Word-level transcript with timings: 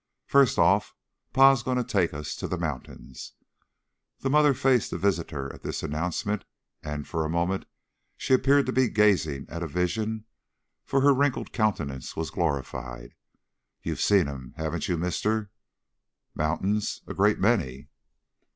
First 0.25 0.57
off, 0.57 0.95
Pa's 1.31 1.61
goin' 1.61 1.77
to 1.77 1.83
take 1.83 2.11
us 2.11 2.35
to 2.37 2.47
the 2.47 2.57
mountains." 2.57 3.33
The 4.21 4.31
mother 4.31 4.55
faced 4.55 4.89
the 4.89 4.97
visitor 4.97 5.53
at 5.53 5.61
this 5.61 5.83
announcement 5.83 6.43
and 6.81 7.07
for 7.07 7.23
a 7.23 7.29
moment 7.29 7.65
she 8.17 8.33
appeared 8.33 8.65
to 8.65 8.71
be 8.73 8.89
gazing 8.89 9.45
at 9.47 9.61
a 9.61 9.67
vision, 9.67 10.25
for 10.85 11.01
her 11.01 11.13
wrinkled 11.13 11.53
countenance 11.53 12.15
was 12.15 12.31
glorified. 12.31 13.13
"You've 13.83 14.01
seen 14.01 14.27
'em, 14.27 14.55
haven't 14.57 14.87
you, 14.87 14.97
mister?" 14.97 15.51
"Mountains? 16.33 17.03
A 17.05 17.13
great 17.13 17.37
many." 17.37 17.87